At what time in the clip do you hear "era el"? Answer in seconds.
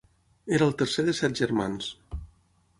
0.57-0.73